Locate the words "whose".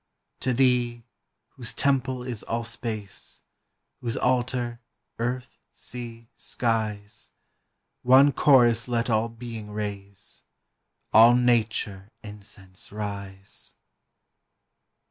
1.49-1.75, 3.99-4.17